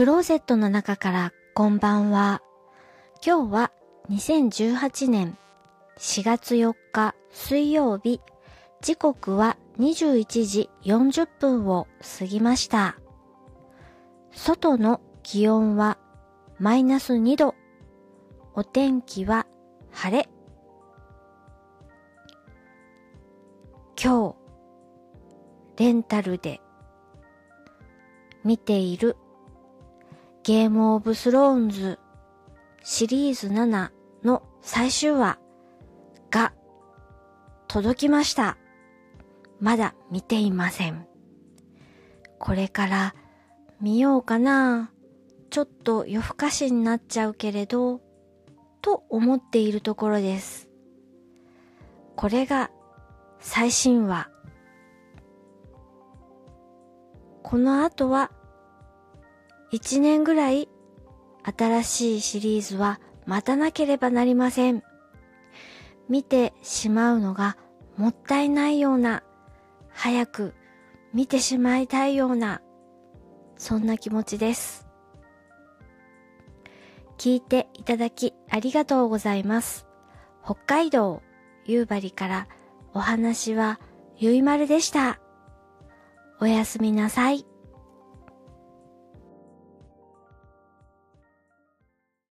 [0.00, 2.40] クローゼットの中からこんばんは。
[3.22, 3.70] 今日は
[4.08, 5.36] 2018年
[5.98, 8.22] 4月4日水曜日。
[8.80, 11.86] 時刻は21時40分を
[12.18, 12.96] 過ぎました。
[14.32, 15.98] 外の気温は
[16.58, 17.54] マイナス2度。
[18.54, 19.46] お天気は
[19.92, 20.30] 晴れ。
[24.02, 24.34] 今
[25.76, 26.62] 日、レンタルで
[28.44, 29.18] 見ている
[30.42, 31.98] ゲームオブスローンズ
[32.82, 33.90] シリーズ7
[34.24, 35.38] の最終話
[36.30, 36.54] が
[37.68, 38.56] 届きました。
[39.60, 41.06] まだ見ていません。
[42.38, 43.14] これから
[43.80, 44.90] 見ようかな。
[45.50, 48.00] ちょっと夜更かしになっちゃうけれど、
[48.80, 50.68] と思っているところです。
[52.16, 52.70] これが
[53.40, 54.30] 最新話。
[57.42, 58.30] この後は
[59.70, 60.68] 一年ぐらい
[61.42, 64.82] 新しいシリーズは待たなければなりません。
[66.08, 67.56] 見てしまうのが
[67.96, 69.22] もったいないような、
[69.90, 70.54] 早く
[71.12, 72.60] 見てしまいたいような、
[73.56, 74.86] そんな気持ちです。
[77.18, 79.86] 聞いていただきありがとうございます。
[80.44, 81.22] 北海道
[81.66, 82.48] 夕張から
[82.94, 83.78] お話は
[84.16, 85.20] ゆいまるでした。
[86.40, 87.46] おやすみなさい。